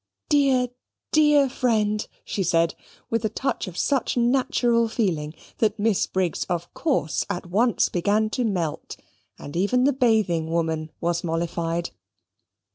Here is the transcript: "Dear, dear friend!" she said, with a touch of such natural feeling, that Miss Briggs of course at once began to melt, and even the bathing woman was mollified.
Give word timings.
"Dear, 0.29 0.69
dear 1.11 1.47
friend!" 1.47 2.07
she 2.25 2.41
said, 2.41 2.73
with 3.11 3.23
a 3.23 3.29
touch 3.29 3.67
of 3.67 3.77
such 3.77 4.17
natural 4.17 4.87
feeling, 4.87 5.35
that 5.59 5.77
Miss 5.77 6.07
Briggs 6.07 6.43
of 6.45 6.73
course 6.73 7.23
at 7.29 7.45
once 7.51 7.87
began 7.87 8.31
to 8.31 8.43
melt, 8.43 8.97
and 9.37 9.55
even 9.55 9.83
the 9.83 9.93
bathing 9.93 10.49
woman 10.49 10.91
was 11.01 11.23
mollified. 11.23 11.91